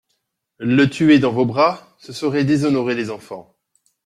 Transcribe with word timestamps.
Le 0.57 0.87
tuer 0.89 1.19
dans 1.19 1.31
vos 1.31 1.45
bras, 1.45 1.95
ce 1.99 2.11
serait 2.11 2.43
déshonorer 2.43 2.95
les 2.95 3.11
enfants. 3.11 3.55